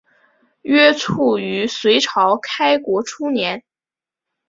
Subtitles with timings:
[0.63, 3.63] 约卒于隋朝开国初年。